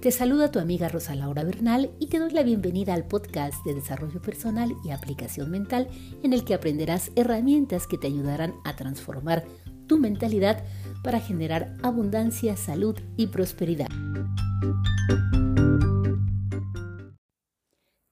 Te 0.00 0.12
saluda 0.12 0.52
tu 0.52 0.60
amiga 0.60 0.88
Rosa 0.88 1.16
Laura 1.16 1.42
Bernal 1.42 1.90
y 1.98 2.06
te 2.06 2.20
doy 2.20 2.30
la 2.30 2.44
bienvenida 2.44 2.94
al 2.94 3.08
podcast 3.08 3.64
de 3.64 3.74
desarrollo 3.74 4.22
personal 4.22 4.76
y 4.84 4.92
aplicación 4.92 5.50
mental 5.50 5.88
en 6.22 6.32
el 6.32 6.44
que 6.44 6.54
aprenderás 6.54 7.10
herramientas 7.16 7.88
que 7.88 7.98
te 7.98 8.06
ayudarán 8.06 8.54
a 8.64 8.76
transformar 8.76 9.44
tu 9.88 9.98
mentalidad 9.98 10.62
para 11.02 11.18
generar 11.18 11.74
abundancia, 11.82 12.56
salud 12.56 12.96
y 13.16 13.26
prosperidad. 13.26 13.88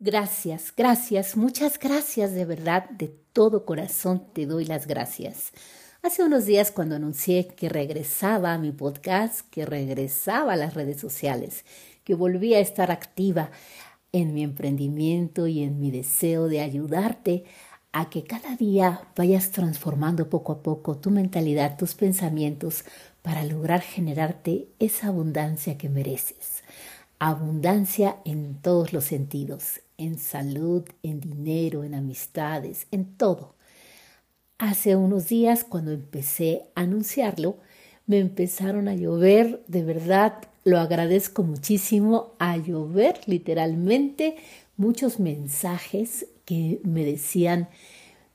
Gracias, 0.00 0.74
gracias, 0.76 1.36
muchas 1.36 1.78
gracias 1.78 2.34
de 2.34 2.46
verdad, 2.46 2.90
de 2.90 3.14
todo 3.32 3.64
corazón 3.64 4.26
te 4.32 4.46
doy 4.46 4.64
las 4.64 4.88
gracias. 4.88 5.52
Hace 6.06 6.22
unos 6.22 6.46
días 6.46 6.70
cuando 6.70 6.94
anuncié 6.94 7.48
que 7.48 7.68
regresaba 7.68 8.54
a 8.54 8.58
mi 8.58 8.70
podcast, 8.70 9.40
que 9.50 9.66
regresaba 9.66 10.52
a 10.52 10.56
las 10.56 10.74
redes 10.74 11.00
sociales, 11.00 11.64
que 12.04 12.14
volvía 12.14 12.58
a 12.58 12.60
estar 12.60 12.92
activa 12.92 13.50
en 14.12 14.32
mi 14.32 14.44
emprendimiento 14.44 15.48
y 15.48 15.64
en 15.64 15.80
mi 15.80 15.90
deseo 15.90 16.46
de 16.46 16.60
ayudarte 16.60 17.42
a 17.90 18.08
que 18.08 18.22
cada 18.22 18.54
día 18.54 19.08
vayas 19.16 19.50
transformando 19.50 20.30
poco 20.30 20.52
a 20.52 20.62
poco 20.62 20.96
tu 20.96 21.10
mentalidad, 21.10 21.76
tus 21.76 21.96
pensamientos, 21.96 22.84
para 23.22 23.42
lograr 23.42 23.80
generarte 23.80 24.68
esa 24.78 25.08
abundancia 25.08 25.76
que 25.76 25.88
mereces. 25.88 26.62
Abundancia 27.18 28.18
en 28.24 28.62
todos 28.62 28.92
los 28.92 29.02
sentidos, 29.02 29.80
en 29.98 30.20
salud, 30.20 30.84
en 31.02 31.18
dinero, 31.18 31.82
en 31.82 31.96
amistades, 31.96 32.86
en 32.92 33.16
todo. 33.16 33.55
Hace 34.58 34.96
unos 34.96 35.28
días, 35.28 35.64
cuando 35.64 35.92
empecé 35.92 36.62
a 36.74 36.80
anunciarlo, 36.80 37.58
me 38.06 38.20
empezaron 38.20 38.88
a 38.88 38.94
llover, 38.94 39.62
de 39.68 39.84
verdad, 39.84 40.32
lo 40.64 40.78
agradezco 40.78 41.42
muchísimo, 41.42 42.32
a 42.38 42.56
llover 42.56 43.20
literalmente 43.26 44.36
muchos 44.78 45.20
mensajes 45.20 46.26
que 46.46 46.80
me 46.84 47.04
decían 47.04 47.68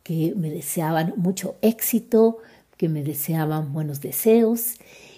que 0.04 0.36
me 0.36 0.52
deseaban 0.52 1.16
mucho 1.18 1.56
éxito, 1.64 2.38
que 2.78 2.88
me 2.88 3.04
deseaban 3.04 3.74
buenos 3.74 4.00
deseos 4.00 4.76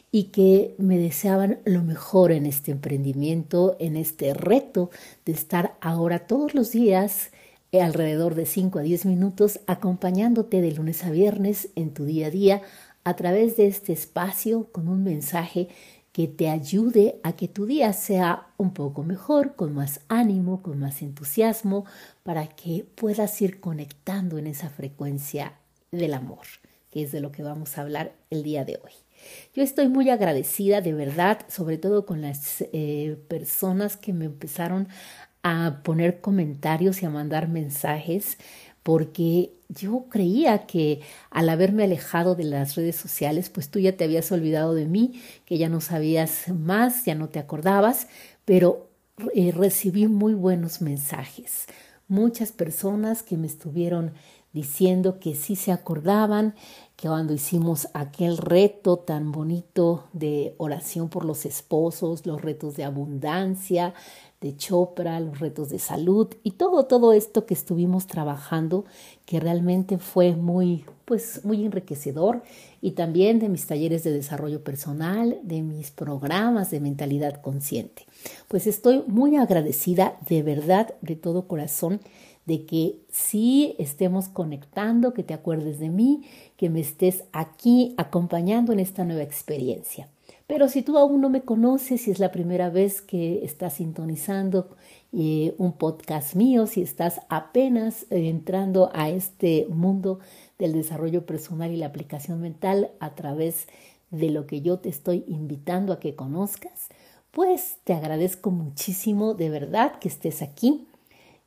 y 0.10 0.26
que 0.26 0.74
me 0.78 0.98
deseaban 0.98 1.60
lo 1.66 1.84
mejor 1.84 2.32
en 2.32 2.46
este 2.46 2.72
emprendimiento, 2.72 3.76
en 3.80 3.98
este 3.98 4.34
reto 4.34 4.90
de 5.26 5.34
estar 5.34 5.76
ahora 5.82 6.28
todos 6.28 6.54
los 6.54 6.72
días 6.72 7.32
alrededor 7.82 8.36
de 8.36 8.46
5 8.46 8.80
a 8.80 8.82
10 8.84 9.06
minutos 9.06 9.60
acompañándote 9.68 10.62
de 10.62 10.72
lunes 10.72 11.04
a 11.04 11.12
viernes 11.12 11.70
en 11.76 11.94
tu 11.94 12.06
día 12.06 12.28
a 12.28 12.30
día 12.30 12.62
a 13.04 13.16
través 13.16 13.58
de 13.58 13.68
este 13.68 13.94
espacio 13.94 14.68
con 14.72 14.88
un 14.88 15.04
mensaje 15.04 15.70
que 16.14 16.28
te 16.28 16.50
ayude 16.50 17.20
a 17.24 17.34
que 17.34 17.48
tu 17.48 17.66
día 17.66 17.92
sea 17.92 18.48
un 18.58 18.74
poco 18.74 19.04
mejor, 19.04 19.56
con 19.56 19.74
más 19.74 20.02
ánimo, 20.08 20.62
con 20.62 20.80
más 20.80 21.02
entusiasmo, 21.02 21.86
para 22.22 22.48
que 22.48 22.86
puedas 22.96 23.42
ir 23.42 23.60
conectando 23.60 24.38
en 24.38 24.46
esa 24.46 24.70
frecuencia 24.70 25.54
del 25.92 26.14
amor, 26.14 26.46
que 26.92 27.02
es 27.02 27.12
de 27.12 27.20
lo 27.20 27.32
que 27.32 27.42
vamos 27.42 27.78
a 27.78 27.82
hablar 27.82 28.14
el 28.30 28.44
día 28.44 28.64
de 28.64 28.80
hoy. 28.84 28.92
Yo 29.56 29.64
estoy 29.64 29.88
muy 29.88 30.10
agradecida 30.12 30.82
de 30.82 30.94
verdad, 30.94 31.40
sobre 31.48 31.80
todo 31.80 32.06
con 32.06 32.22
las 32.22 32.64
eh, 32.74 33.18
personas 33.28 33.98
que 33.98 34.14
me 34.14 34.26
empezaron 34.26 34.90
a 35.44 35.82
poner 35.84 36.22
comentarios 36.22 37.02
y 37.04 37.06
a 37.06 37.10
mandar 37.10 37.50
mensajes 37.50 38.38
porque 38.84 39.54
yo 39.70 40.06
creía 40.10 40.66
que 40.66 41.02
al 41.32 41.50
haberme 41.50 41.86
alejado 41.86 42.36
de 42.36 42.44
las 42.44 42.76
redes 42.76 42.98
sociales, 42.98 43.50
pues 43.50 43.70
tú 43.70 43.80
ya 43.80 43.96
te 43.96 44.04
habías 44.04 44.32
olvidado 44.32 44.74
de 44.74 44.86
mí, 44.86 45.22
que 45.46 45.58
ya 45.58 45.70
no 45.70 45.82
sabías 45.82 46.50
más, 46.50 47.06
ya 47.06 47.16
no 47.16 47.30
te 47.30 47.40
acordabas, 47.40 48.08
pero 48.46 48.90
eh, 49.34 49.52
recibí 49.56 50.08
muy 50.08 50.34
buenos 50.34 50.82
mensajes. 50.82 51.66
Muchas 52.10 52.52
personas 52.52 53.24
que 53.24 53.38
me 53.38 53.48
estuvieron 53.48 54.12
diciendo 54.54 55.20
que 55.20 55.36
sí 55.36 55.56
se 55.56 55.72
acordaban, 55.72 56.56
que 56.96 57.08
cuando 57.08 57.34
hicimos 57.34 57.90
aquel 57.94 58.38
reto 58.38 58.98
tan 58.98 59.32
bonito 59.32 60.06
de 60.14 60.54
oración 60.58 61.10
por 61.10 61.26
los 61.26 61.46
esposos, 61.46 62.26
los 62.26 62.42
retos 62.42 62.76
de 62.76 62.84
abundancia, 62.84 63.94
de 64.40 64.56
Chopra, 64.58 65.20
los 65.22 65.40
retos 65.40 65.70
de 65.70 65.80
salud 65.80 66.28
y 66.44 66.52
todo, 66.52 66.86
todo 66.86 67.14
esto 67.14 67.46
que 67.46 67.54
estuvimos 67.54 68.08
trabajando, 68.08 68.86
que 69.26 69.40
realmente 69.40 69.98
fue 69.98 70.36
muy, 70.36 70.86
pues, 71.06 71.46
muy 71.46 71.66
enriquecedor 71.66 72.44
y 72.82 72.92
también 72.92 73.40
de 73.40 73.48
mis 73.48 73.66
talleres 73.66 74.04
de 74.04 74.12
desarrollo 74.12 74.62
personal, 74.62 75.40
de 75.44 75.62
mis 75.62 75.92
programas 75.92 76.72
de 76.72 76.82
mentalidad 76.82 77.42
consciente. 77.42 78.06
Pues 78.50 78.68
estoy 78.68 79.04
muy 79.08 79.38
agradecida 79.38 80.18
de 80.28 80.44
verdad, 80.44 80.94
de 81.02 81.16
todo 81.16 81.48
corazón, 81.48 82.02
de 82.46 82.66
que 82.66 83.00
sí 83.12 83.76
estemos 83.80 84.28
conectando, 84.28 85.14
que 85.14 85.24
te 85.24 85.34
acuerdes 85.34 85.80
de 85.80 85.90
mí, 85.90 86.24
que 86.58 86.70
me 86.70 86.82
estés 86.82 87.24
aquí 87.32 87.94
acompañando 87.98 88.74
en 88.74 88.80
esta 88.80 89.06
nueva 89.06 89.24
experiencia. 89.24 90.10
Pero 90.48 90.68
si 90.68 90.82
tú 90.82 90.98
aún 90.98 91.22
no 91.22 91.30
me 91.30 91.42
conoces, 91.42 92.02
si 92.02 92.12
es 92.12 92.20
la 92.20 92.32
primera 92.32 92.70
vez 92.70 93.02
que 93.02 93.44
estás 93.46 93.76
sintonizando 93.76 94.76
eh, 95.14 95.56
un 95.58 95.74
podcast 95.74 96.36
mío, 96.36 96.68
si 96.68 96.82
estás 96.82 97.22
apenas 97.30 98.04
eh, 98.10 98.30
entrando 98.30 98.92
a 98.94 99.10
este 99.10 99.66
mundo 99.70 100.20
del 100.60 100.74
desarrollo 100.74 101.26
personal 101.26 101.72
y 101.72 101.78
la 101.78 101.88
aplicación 101.88 102.42
mental 102.42 102.92
a 103.00 103.16
través 103.16 103.68
de 104.12 104.30
lo 104.30 104.46
que 104.46 104.62
yo 104.62 104.80
te 104.80 104.90
estoy 104.90 105.24
invitando 105.28 105.94
a 105.94 106.00
que 106.00 106.16
conozcas, 106.16 106.90
pues 107.32 107.78
te 107.84 107.94
agradezco 107.94 108.52
muchísimo 108.52 109.34
de 109.34 109.50
verdad 109.50 109.98
que 110.00 110.08
estés 110.08 110.42
aquí. 110.42 110.88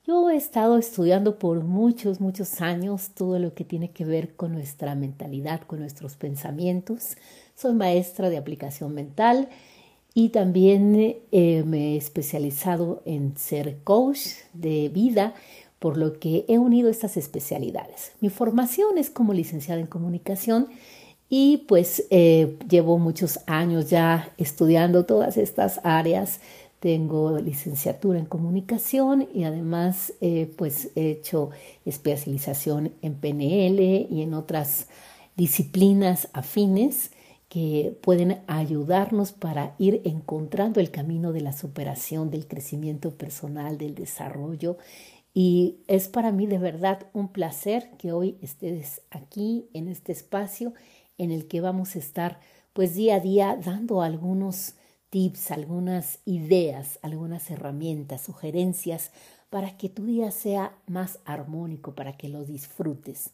Yo 0.06 0.30
he 0.30 0.36
estado 0.36 0.78
estudiando 0.78 1.36
por 1.36 1.64
muchos, 1.64 2.20
muchos 2.20 2.60
años 2.60 3.10
todo 3.12 3.40
lo 3.40 3.54
que 3.54 3.64
tiene 3.64 3.90
que 3.90 4.04
ver 4.04 4.36
con 4.36 4.52
nuestra 4.52 4.94
mentalidad, 4.94 5.62
con 5.62 5.80
nuestros 5.80 6.14
pensamientos, 6.14 7.16
soy 7.56 7.74
maestra 7.74 8.30
de 8.30 8.36
aplicación 8.36 8.94
mental 8.94 9.48
y 10.14 10.28
también 10.28 11.16
eh, 11.32 11.64
me 11.66 11.94
he 11.94 11.96
especializado 11.96 13.02
en 13.04 13.36
ser 13.36 13.78
coach 13.82 14.20
de 14.52 14.90
vida, 14.90 15.34
por 15.80 15.96
lo 15.96 16.20
que 16.20 16.44
he 16.46 16.58
unido 16.58 16.88
estas 16.88 17.16
especialidades. 17.16 18.12
Mi 18.20 18.28
formación 18.28 18.98
es 18.98 19.10
como 19.10 19.32
licenciada 19.32 19.80
en 19.80 19.88
comunicación 19.88 20.68
y 21.28 21.64
pues 21.66 22.06
eh, 22.10 22.56
llevo 22.68 22.98
muchos 22.98 23.40
años 23.46 23.90
ya 23.90 24.32
estudiando 24.38 25.04
todas 25.04 25.36
estas 25.36 25.80
áreas. 25.82 26.40
Tengo 26.80 27.38
licenciatura 27.38 28.18
en 28.18 28.26
comunicación 28.26 29.28
y 29.32 29.44
además 29.44 30.12
eh, 30.20 30.52
pues 30.56 30.90
he 30.94 31.10
hecho 31.10 31.50
especialización 31.84 32.92
en 33.02 33.14
PNL 33.14 33.80
y 34.10 34.22
en 34.22 34.34
otras 34.34 34.88
disciplinas 35.36 36.28
afines 36.32 37.10
que 37.48 37.96
pueden 38.02 38.42
ayudarnos 38.46 39.32
para 39.32 39.74
ir 39.78 40.02
encontrando 40.04 40.80
el 40.80 40.90
camino 40.90 41.32
de 41.32 41.40
la 41.40 41.52
superación, 41.52 42.30
del 42.30 42.46
crecimiento 42.46 43.12
personal, 43.12 43.78
del 43.78 43.94
desarrollo. 43.94 44.76
Y 45.32 45.76
es 45.86 46.08
para 46.08 46.32
mí 46.32 46.46
de 46.46 46.58
verdad 46.58 47.06
un 47.12 47.28
placer 47.28 47.90
que 47.98 48.12
hoy 48.12 48.36
estés 48.42 49.02
aquí 49.10 49.68
en 49.74 49.88
este 49.88 50.12
espacio 50.12 50.74
en 51.18 51.30
el 51.30 51.46
que 51.46 51.60
vamos 51.60 51.94
a 51.94 51.98
estar 51.98 52.40
pues 52.72 52.94
día 52.94 53.16
a 53.16 53.20
día 53.20 53.58
dando 53.64 54.02
algunos 54.02 54.74
tips, 55.10 55.50
algunas 55.50 56.18
ideas, 56.24 56.98
algunas 57.02 57.50
herramientas, 57.50 58.22
sugerencias 58.22 59.10
para 59.50 59.76
que 59.76 59.88
tu 59.88 60.04
día 60.04 60.30
sea 60.30 60.76
más 60.86 61.18
armónico, 61.24 61.94
para 61.94 62.16
que 62.16 62.28
lo 62.28 62.44
disfrutes. 62.44 63.30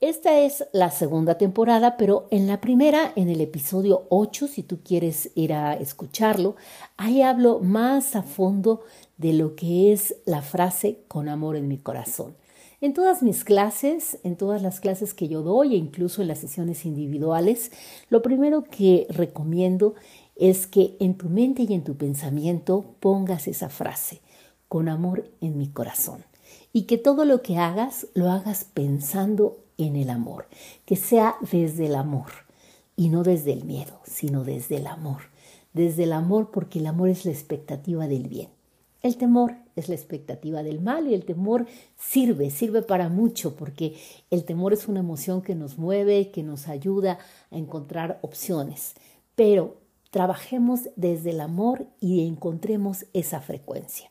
Esta 0.00 0.40
es 0.40 0.66
la 0.72 0.90
segunda 0.90 1.38
temporada, 1.38 1.96
pero 1.96 2.26
en 2.30 2.46
la 2.46 2.60
primera, 2.60 3.12
en 3.16 3.30
el 3.30 3.40
episodio 3.40 4.06
8, 4.10 4.48
si 4.48 4.62
tú 4.62 4.80
quieres 4.84 5.30
ir 5.34 5.54
a 5.54 5.74
escucharlo, 5.74 6.56
ahí 6.98 7.22
hablo 7.22 7.60
más 7.60 8.14
a 8.16 8.22
fondo 8.22 8.82
de 9.16 9.32
lo 9.32 9.54
que 9.54 9.92
es 9.92 10.16
la 10.26 10.42
frase 10.42 11.04
con 11.08 11.28
amor 11.28 11.56
en 11.56 11.68
mi 11.68 11.78
corazón. 11.78 12.36
En 12.82 12.92
todas 12.92 13.22
mis 13.22 13.44
clases, 13.44 14.18
en 14.24 14.36
todas 14.36 14.60
las 14.60 14.78
clases 14.78 15.14
que 15.14 15.26
yo 15.26 15.40
doy 15.40 15.72
e 15.72 15.78
incluso 15.78 16.20
en 16.20 16.28
las 16.28 16.40
sesiones 16.40 16.84
individuales, 16.84 17.72
lo 18.10 18.20
primero 18.20 18.62
que 18.62 19.06
recomiendo 19.08 19.94
es 20.36 20.66
que 20.66 20.96
en 21.00 21.16
tu 21.16 21.28
mente 21.28 21.62
y 21.62 21.74
en 21.74 21.84
tu 21.84 21.96
pensamiento 21.96 22.96
pongas 23.00 23.48
esa 23.48 23.68
frase, 23.68 24.20
con 24.68 24.88
amor 24.88 25.30
en 25.40 25.56
mi 25.58 25.68
corazón. 25.68 26.24
Y 26.72 26.82
que 26.82 26.98
todo 26.98 27.24
lo 27.24 27.42
que 27.42 27.58
hagas 27.58 28.08
lo 28.14 28.30
hagas 28.30 28.64
pensando 28.64 29.58
en 29.78 29.96
el 29.96 30.10
amor, 30.10 30.46
que 30.84 30.96
sea 30.96 31.36
desde 31.40 31.86
el 31.86 31.94
amor 31.94 32.30
y 32.96 33.08
no 33.08 33.22
desde 33.22 33.52
el 33.52 33.64
miedo, 33.64 34.00
sino 34.04 34.44
desde 34.44 34.76
el 34.76 34.86
amor. 34.86 35.22
Desde 35.72 36.04
el 36.04 36.12
amor 36.12 36.50
porque 36.52 36.78
el 36.78 36.86
amor 36.86 37.08
es 37.08 37.24
la 37.24 37.32
expectativa 37.32 38.06
del 38.06 38.28
bien. 38.28 38.48
El 39.02 39.16
temor 39.16 39.56
es 39.76 39.88
la 39.88 39.96
expectativa 39.96 40.62
del 40.62 40.80
mal 40.80 41.08
y 41.08 41.14
el 41.14 41.24
temor 41.24 41.66
sirve, 41.98 42.50
sirve 42.50 42.80
para 42.80 43.08
mucho 43.08 43.54
porque 43.54 43.96
el 44.30 44.44
temor 44.44 44.72
es 44.72 44.88
una 44.88 45.00
emoción 45.00 45.42
que 45.42 45.54
nos 45.54 45.76
mueve, 45.76 46.30
que 46.30 46.42
nos 46.42 46.68
ayuda 46.68 47.18
a 47.50 47.56
encontrar 47.58 48.18
opciones. 48.22 48.94
Pero 49.34 49.76
trabajemos 50.14 50.90
desde 50.94 51.30
el 51.30 51.40
amor 51.40 51.88
y 51.98 52.24
encontremos 52.24 53.06
esa 53.14 53.40
frecuencia. 53.40 54.08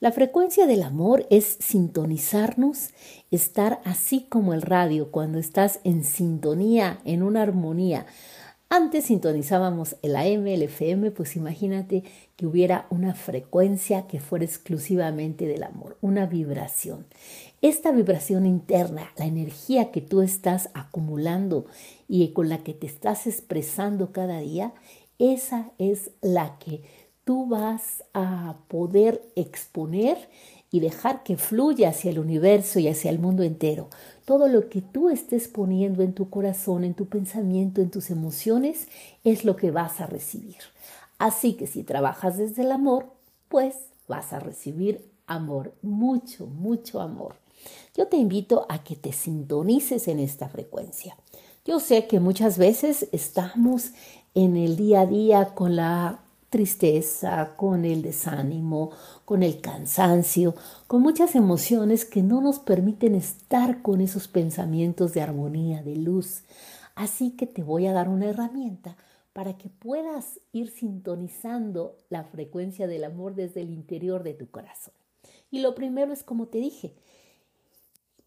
La 0.00 0.12
frecuencia 0.12 0.66
del 0.66 0.82
amor 0.82 1.26
es 1.30 1.56
sintonizarnos, 1.60 2.90
estar 3.30 3.80
así 3.86 4.26
como 4.28 4.52
el 4.52 4.60
radio, 4.60 5.10
cuando 5.10 5.38
estás 5.38 5.80
en 5.82 6.04
sintonía, 6.04 7.00
en 7.06 7.22
una 7.22 7.40
armonía. 7.40 8.04
Antes 8.68 9.04
sintonizábamos 9.04 9.96
el 10.02 10.16
AM, 10.16 10.46
el 10.46 10.62
FM, 10.64 11.10
pues 11.12 11.36
imagínate 11.36 12.04
que 12.36 12.46
hubiera 12.46 12.86
una 12.90 13.14
frecuencia 13.14 14.06
que 14.08 14.20
fuera 14.20 14.44
exclusivamente 14.44 15.46
del 15.46 15.62
amor, 15.62 15.96
una 16.02 16.26
vibración. 16.26 17.06
Esta 17.62 17.92
vibración 17.92 18.44
interna, 18.44 19.10
la 19.16 19.24
energía 19.24 19.90
que 19.90 20.02
tú 20.02 20.20
estás 20.20 20.68
acumulando 20.74 21.64
y 22.08 22.28
con 22.32 22.50
la 22.50 22.58
que 22.58 22.74
te 22.74 22.86
estás 22.86 23.26
expresando 23.26 24.12
cada 24.12 24.40
día, 24.40 24.74
esa 25.18 25.70
es 25.78 26.10
la 26.20 26.58
que 26.58 26.82
tú 27.24 27.46
vas 27.46 28.04
a 28.14 28.56
poder 28.68 29.22
exponer 29.34 30.28
y 30.70 30.80
dejar 30.80 31.22
que 31.22 31.36
fluya 31.36 31.90
hacia 31.90 32.10
el 32.10 32.18
universo 32.18 32.78
y 32.78 32.88
hacia 32.88 33.10
el 33.10 33.18
mundo 33.18 33.42
entero. 33.42 33.88
Todo 34.24 34.48
lo 34.48 34.68
que 34.68 34.82
tú 34.82 35.08
estés 35.08 35.48
poniendo 35.48 36.02
en 36.02 36.12
tu 36.12 36.28
corazón, 36.30 36.84
en 36.84 36.94
tu 36.94 37.06
pensamiento, 37.06 37.80
en 37.80 37.90
tus 37.90 38.10
emociones, 38.10 38.88
es 39.24 39.44
lo 39.44 39.56
que 39.56 39.70
vas 39.70 40.00
a 40.00 40.06
recibir. 40.06 40.56
Así 41.18 41.54
que 41.54 41.66
si 41.66 41.82
trabajas 41.82 42.36
desde 42.36 42.62
el 42.62 42.72
amor, 42.72 43.06
pues 43.48 43.74
vas 44.06 44.32
a 44.32 44.38
recibir 44.38 45.08
amor, 45.26 45.74
mucho, 45.82 46.46
mucho 46.46 47.00
amor. 47.00 47.36
Yo 47.96 48.06
te 48.06 48.16
invito 48.16 48.66
a 48.68 48.84
que 48.84 48.96
te 48.96 49.12
sintonices 49.12 50.08
en 50.08 50.20
esta 50.20 50.48
frecuencia. 50.48 51.16
Yo 51.64 51.80
sé 51.80 52.06
que 52.06 52.20
muchas 52.20 52.58
veces 52.58 53.08
estamos 53.12 53.90
en 54.36 54.54
el 54.58 54.76
día 54.76 55.00
a 55.00 55.06
día 55.06 55.54
con 55.54 55.76
la 55.76 56.20
tristeza, 56.50 57.54
con 57.56 57.86
el 57.86 58.02
desánimo, 58.02 58.90
con 59.24 59.42
el 59.42 59.62
cansancio, 59.62 60.54
con 60.86 61.00
muchas 61.00 61.34
emociones 61.34 62.04
que 62.04 62.22
no 62.22 62.42
nos 62.42 62.58
permiten 62.58 63.14
estar 63.14 63.80
con 63.80 64.02
esos 64.02 64.28
pensamientos 64.28 65.14
de 65.14 65.22
armonía, 65.22 65.82
de 65.82 65.96
luz. 65.96 66.42
Así 66.94 67.30
que 67.30 67.46
te 67.46 67.62
voy 67.62 67.86
a 67.86 67.94
dar 67.94 68.10
una 68.10 68.26
herramienta 68.26 68.98
para 69.32 69.56
que 69.56 69.70
puedas 69.70 70.38
ir 70.52 70.70
sintonizando 70.70 71.96
la 72.10 72.24
frecuencia 72.24 72.86
del 72.86 73.04
amor 73.04 73.34
desde 73.34 73.62
el 73.62 73.70
interior 73.70 74.22
de 74.22 74.34
tu 74.34 74.50
corazón. 74.50 74.92
Y 75.50 75.60
lo 75.60 75.74
primero 75.74 76.12
es 76.12 76.22
como 76.22 76.48
te 76.48 76.58
dije, 76.58 76.92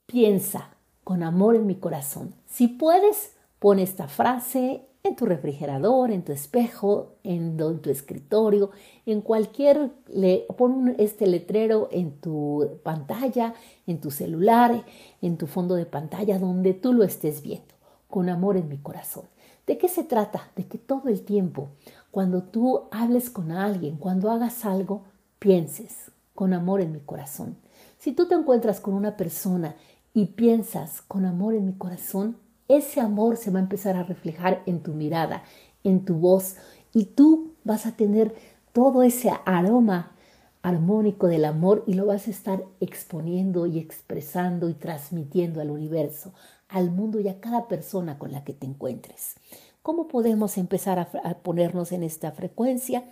piensa 0.07 0.71
con 1.03 1.21
amor 1.21 1.56
en 1.56 1.67
mi 1.67 1.75
corazón. 1.75 2.33
Si 2.47 2.67
puedes, 2.67 3.35
pon 3.59 3.77
esta 3.77 4.07
frase 4.07 4.88
en 5.04 5.16
tu 5.16 5.25
refrigerador, 5.25 6.12
en 6.12 6.24
tu 6.24 6.31
espejo, 6.31 7.13
en, 7.24 7.57
tu 7.57 7.90
escritorio, 7.90 8.72
en 9.06 9.22
cualquier, 9.22 9.92
le, 10.07 10.46
pon 10.57 10.96
este 10.98 11.25
letrero 11.25 11.88
en 11.92 12.19
tu 12.19 12.80
pantalla, 12.84 13.54
en 13.88 14.01
tu 14.01 14.12
celular, 14.12 14.84
en 15.22 15.38
tu 15.38 15.48
fondo 15.48 15.75
de 15.75 15.86
pantalla, 15.86 16.38
donde 16.38 16.74
tú 16.74 16.94
lo 16.94 17.04
estés 17.04 17.42
viendo, 17.42 17.74
con 18.10 18.30
amor 18.30 18.57
en 18.57 18.68
mi 18.68 18.78
corazón. 18.78 19.25
¿De 19.66 19.78
qué 19.78 19.88
se 19.88 20.04
trata? 20.04 20.51
De 20.56 20.68
que 20.68 20.78
todo 20.78 21.10
el 21.10 21.22
tiempo, 21.22 21.69
cuando 22.12 22.44
tú 22.44 22.88
hables 22.92 23.30
con 23.30 23.52
alguien, 23.52 23.98
cuando 23.98 24.31
hagas 24.31 24.66
algo, 24.66 25.04
pienses 25.38 26.12
con 26.36 26.54
amor 26.54 26.81
en 26.81 26.92
mi 26.92 27.00
corazón. 27.00 27.56
Si 28.00 28.12
tú 28.12 28.28
te 28.28 28.36
encuentras 28.36 28.80
con 28.80 28.94
una 28.94 29.16
persona 29.16 29.75
y 30.13 30.25
piensas 30.25 31.02
con 31.02 31.25
amor 31.25 31.54
en 31.54 31.66
mi 31.66 31.74
corazón, 31.74 32.38
ese 32.69 33.01
amor 33.01 33.36
se 33.36 33.51
va 33.51 33.60
a 33.60 33.63
empezar 33.63 33.98
a 33.98 34.04
reflejar 34.04 34.63
en 34.66 34.81
tu 34.81 34.94
mirada, 34.94 35.44
en 35.83 36.06
tu 36.06 36.16
voz, 36.16 36.56
y 36.94 37.06
tú 37.06 37.54
vas 37.66 37.86
a 37.86 37.92
tener 37.98 38.33
todo 38.71 39.04
ese 39.04 39.31
aroma 39.45 40.13
armónico 40.62 41.27
del 41.27 41.45
amor 41.45 41.83
y 41.88 41.94
lo 41.94 42.06
vas 42.06 42.27
a 42.27 42.31
estar 42.31 42.63
exponiendo 42.80 43.66
y 43.66 43.80
expresando 43.80 44.69
y 44.69 44.74
transmitiendo 44.74 45.62
al 45.62 45.71
universo, 45.71 46.33
al 46.68 46.92
mundo 46.92 47.19
y 47.19 47.27
a 47.27 47.39
cada 47.39 47.68
persona 47.68 48.18
con 48.18 48.31
la 48.31 48.44
que 48.44 48.54
te 48.54 48.66
encuentres. 48.66 49.36
¿Cómo 49.81 50.07
podemos 50.07 50.57
empezar 50.57 51.00
a, 51.00 51.38
ponernos 51.39 51.92
en 51.92 52.04
esta 52.04 52.31
frecuencia? 52.31 53.06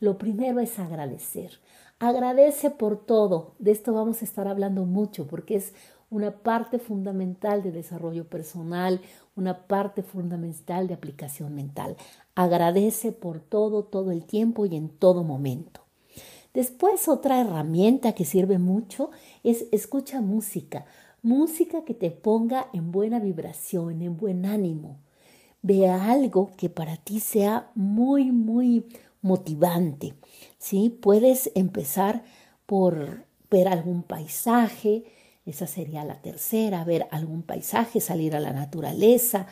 Lo 0.00 0.16
primero 0.16 0.60
es 0.60 0.78
agradecer. 0.78 1.60
Agradece 1.98 2.70
por 2.70 3.04
todo. 3.04 3.54
De 3.58 3.72
esto 3.72 3.92
vamos 3.92 4.22
a 4.22 4.24
estar 4.24 4.48
hablando 4.48 4.84
mucho 4.84 5.26
porque 5.26 5.56
es 5.56 5.74
una 6.12 6.30
parte 6.42 6.78
fundamental 6.78 7.62
de 7.62 7.72
desarrollo 7.72 8.28
personal, 8.28 9.00
una 9.34 9.66
parte 9.66 10.02
fundamental 10.02 10.86
de 10.86 10.94
aplicación 10.94 11.54
mental. 11.54 11.96
Agradece 12.34 13.12
por 13.12 13.40
todo, 13.40 13.82
todo 13.84 14.12
el 14.12 14.24
tiempo 14.24 14.66
y 14.66 14.76
en 14.76 14.90
todo 14.90 15.24
momento. 15.24 15.80
Después 16.52 17.08
otra 17.08 17.40
herramienta 17.40 18.12
que 18.12 18.26
sirve 18.26 18.58
mucho 18.58 19.10
es 19.42 19.64
escucha 19.72 20.20
música, 20.20 20.84
música 21.22 21.82
que 21.84 21.94
te 21.94 22.10
ponga 22.10 22.68
en 22.74 22.92
buena 22.92 23.18
vibración, 23.18 24.02
en 24.02 24.18
buen 24.18 24.44
ánimo. 24.44 24.98
Ve 25.62 25.88
algo 25.88 26.50
que 26.58 26.68
para 26.68 26.98
ti 26.98 27.20
sea 27.20 27.70
muy, 27.74 28.32
muy 28.32 28.84
motivante. 29.22 30.12
¿sí? 30.58 30.90
Puedes 30.90 31.50
empezar 31.54 32.22
por 32.66 33.24
ver 33.50 33.68
algún 33.68 34.02
paisaje, 34.02 35.04
esa 35.44 35.66
sería 35.66 36.04
la 36.04 36.22
tercera, 36.22 36.84
ver 36.84 37.06
algún 37.10 37.42
paisaje, 37.42 38.00
salir 38.00 38.36
a 38.36 38.40
la 38.40 38.52
naturaleza. 38.52 39.46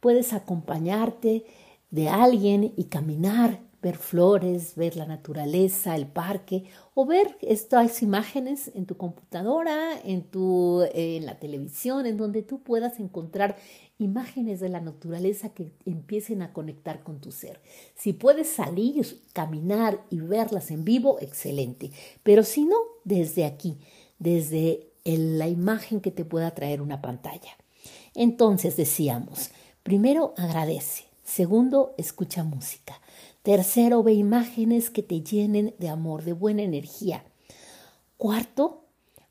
Puedes 0.00 0.32
acompañarte 0.32 1.44
de 1.90 2.08
alguien 2.08 2.72
y 2.76 2.84
caminar, 2.84 3.60
ver 3.82 3.96
flores, 3.96 4.74
ver 4.74 4.96
la 4.96 5.06
naturaleza, 5.06 5.94
el 5.94 6.06
parque 6.06 6.64
o 6.94 7.06
ver 7.06 7.38
estas 7.40 8.02
imágenes 8.02 8.70
en 8.74 8.86
tu 8.86 8.96
computadora, 8.96 9.98
en 10.04 10.22
tu 10.22 10.82
en 10.92 11.24
la 11.24 11.38
televisión, 11.38 12.06
en 12.06 12.16
donde 12.16 12.42
tú 12.42 12.62
puedas 12.62 13.00
encontrar 13.00 13.56
imágenes 13.98 14.60
de 14.60 14.68
la 14.68 14.80
naturaleza 14.80 15.50
que 15.50 15.72
empiecen 15.86 16.42
a 16.42 16.52
conectar 16.52 17.02
con 17.02 17.20
tu 17.20 17.32
ser. 17.32 17.60
Si 17.94 18.12
puedes 18.12 18.48
salir, 18.48 19.06
caminar 19.32 20.04
y 20.10 20.20
verlas 20.20 20.70
en 20.70 20.84
vivo, 20.84 21.18
excelente. 21.20 21.90
Pero 22.22 22.42
si 22.42 22.64
no, 22.64 22.76
desde 23.04 23.44
aquí, 23.44 23.78
desde 24.18 24.89
la 25.04 25.48
imagen 25.48 26.00
que 26.00 26.10
te 26.10 26.24
pueda 26.24 26.50
traer 26.52 26.82
una 26.82 27.00
pantalla. 27.00 27.56
Entonces 28.14 28.76
decíamos, 28.76 29.50
primero 29.82 30.34
agradece, 30.36 31.04
segundo 31.24 31.94
escucha 31.96 32.44
música, 32.44 33.00
tercero 33.42 34.02
ve 34.02 34.12
imágenes 34.12 34.90
que 34.90 35.02
te 35.02 35.22
llenen 35.22 35.74
de 35.78 35.88
amor, 35.88 36.24
de 36.24 36.32
buena 36.32 36.62
energía. 36.62 37.24
Cuarto, 38.16 38.84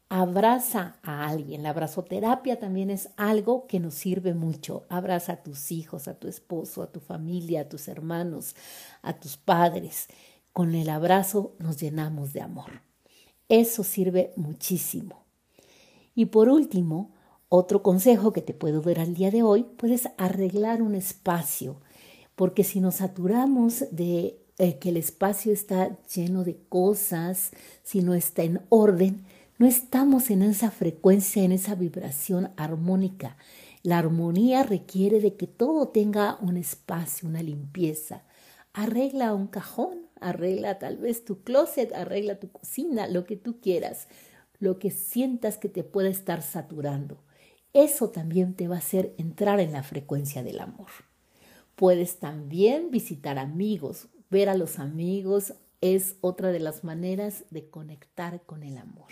abraza 0.10 0.96
a 1.04 1.28
alguien. 1.28 1.62
La 1.64 1.70
abrazoterapia 1.70 2.60
también 2.60 2.90
es 2.90 3.10
algo 3.18 3.68
que 3.68 3.80
nos 3.80 3.94
sirve 3.94 4.34
mucho. 4.34 4.86
Abraza 4.90 5.34
a 5.34 5.44
tus 5.44 5.72
hijos, 5.72 6.08
a 6.08 6.16
tu 6.16 6.28
esposo, 6.28 6.82
a 6.82 6.92
tu 6.92 7.00
familia, 7.00 7.62
a 7.62 7.70
tus 7.70 7.88
hermanos, 7.88 8.56
a 9.04 9.14
tus 9.14 9.38
padres. 9.38 10.08
Con 10.52 10.74
el 10.74 10.90
abrazo 10.90 11.54
nos 11.60 11.80
llenamos 11.80 12.34
de 12.34 12.42
amor. 12.42 12.82
Eso 13.48 13.84
sirve 13.84 14.34
muchísimo. 14.36 15.29
Y 16.20 16.26
por 16.26 16.50
último, 16.50 17.12
otro 17.48 17.82
consejo 17.82 18.34
que 18.34 18.42
te 18.42 18.54
puedo 18.54 18.82
dar 18.82 19.00
al 19.00 19.14
día 19.14 19.32
de 19.32 19.42
hoy, 19.42 19.64
puedes 19.78 20.10
arreglar 20.18 20.82
un 20.82 20.94
espacio, 20.94 21.80
porque 22.36 22.66
si 22.66 22.82
nos 22.82 22.96
saturamos 22.96 23.86
de 23.92 24.38
eh, 24.58 24.80
que 24.80 24.90
el 24.90 24.98
espacio 24.98 25.54
está 25.54 25.98
lleno 26.14 26.44
de 26.44 26.58
cosas, 26.68 27.52
si 27.84 28.02
no 28.02 28.16
está 28.16 28.44
en 28.44 28.60
orden, 28.68 29.24
no 29.60 29.66
estamos 29.66 30.30
en 30.30 30.42
esa 30.42 30.72
frecuencia, 30.72 31.42
en 31.42 31.54
esa 31.54 31.76
vibración 31.76 32.52
armónica. 32.58 33.38
La 33.82 33.98
armonía 33.98 34.64
requiere 34.64 35.22
de 35.22 35.38
que 35.38 35.48
todo 35.48 35.88
tenga 35.88 36.38
un 36.42 36.58
espacio, 36.58 37.30
una 37.30 37.42
limpieza. 37.42 38.24
Arregla 38.74 39.34
un 39.34 39.48
cajón, 39.48 40.10
arregla 40.20 40.80
tal 40.80 40.98
vez 40.98 41.24
tu 41.24 41.44
closet, 41.44 41.94
arregla 41.94 42.42
tu 42.42 42.52
cocina, 42.52 43.08
lo 43.08 43.24
que 43.24 43.38
tú 43.38 43.62
quieras 43.62 44.10
lo 44.60 44.78
que 44.78 44.92
sientas 44.92 45.58
que 45.58 45.70
te 45.70 45.84
puede 45.84 46.10
estar 46.10 46.42
saturando. 46.42 47.24
Eso 47.74 48.10
también 48.10 48.56
te 48.56 48.68
va 48.68 48.76
a 48.76 48.80
hacer 48.80 49.14
entrar 49.18 49.60
en 49.60 49.72
la 49.72 49.84
frecuencia 49.84 50.44
del 50.44 50.60
amor. 50.60 50.90
Puedes 51.76 52.20
también 52.20 52.92
visitar 52.92 53.38
amigos. 53.38 54.08
Ver 54.30 54.50
a 54.50 54.56
los 54.56 54.80
amigos 54.80 55.54
es 55.82 56.18
otra 56.22 56.52
de 56.52 56.60
las 56.60 56.84
maneras 56.84 57.46
de 57.52 57.70
conectar 57.70 58.42
con 58.46 58.64
el 58.64 58.78
amor. 58.78 59.12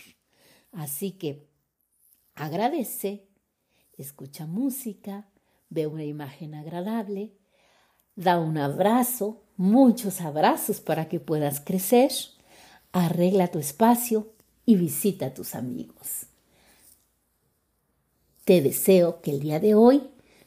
Así 0.72 1.12
que 1.12 1.48
agradece, 2.36 3.28
escucha 3.98 4.46
música, 4.46 5.30
ve 5.70 5.88
una 5.88 6.04
imagen 6.04 6.56
agradable, 6.56 7.34
da 8.16 8.40
un 8.40 8.58
abrazo, 8.58 9.44
muchos 9.56 10.22
abrazos 10.22 10.82
para 10.82 11.08
que 11.08 11.20
puedas 11.20 11.62
crecer, 11.62 12.12
arregla 12.92 13.48
tu 13.48 13.60
espacio, 13.60 14.34
y 14.68 14.76
visita 14.76 15.28
a 15.28 15.34
tus 15.34 15.56
amigos. 15.56 16.28
Te 18.44 18.62
deseo 18.62 19.22
que 19.22 19.32
el 19.32 19.40
día 19.40 19.60
de 19.60 19.74
hoy 19.74 20.04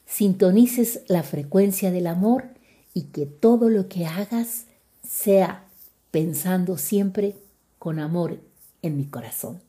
sintonices 0.06 1.02
la 1.08 1.22
frecuencia 1.22 1.90
del 1.90 2.06
amor 2.06 2.44
y 2.92 3.04
que 3.04 3.24
todo 3.24 3.70
lo 3.70 3.88
que 3.88 4.06
hagas 4.06 4.66
sea 5.02 5.64
pensando 6.10 6.76
siempre 6.76 7.34
con 7.78 7.98
amor 7.98 8.40
en 8.82 8.98
mi 8.98 9.06
corazón. 9.06 9.62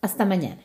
Hasta 0.00 0.24
mañana. 0.24 0.62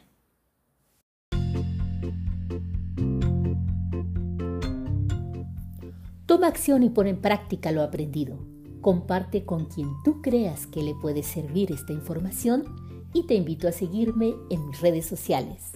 Toma 6.25 6.48
acción 6.48 6.84
y 6.84 6.89
pon 6.89 7.08
en 7.08 7.22
práctica 7.22 7.74
lo 7.74 7.84
aprendido. 7.84 8.38
Comparte 8.80 9.44
con 9.44 9.65
quien 9.65 9.89
tú 10.06 10.22
creas 10.22 10.68
que 10.68 10.84
le 10.84 10.96
puede 10.96 11.22
servir 11.22 11.74
esta 11.74 11.92
información 11.92 12.85
y 13.15 13.24
te 13.24 13.34
invito 13.34 13.69
a 13.69 13.72
seguirme 13.72 14.36
en 14.50 14.67
mis 14.67 14.81
redes 14.81 15.05
sociales. 15.05 15.72